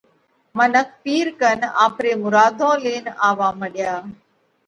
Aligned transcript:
منک 0.57 0.87
پِير 1.03 1.27
ڪنَ 1.41 1.59
آپري 1.85 2.11
مُراڌون 2.21 2.75
لينَ 2.83 3.05
آوَووا 3.27 3.49
مڏيا۔ 3.59 3.93